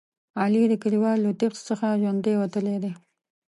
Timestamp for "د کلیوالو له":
0.69-1.31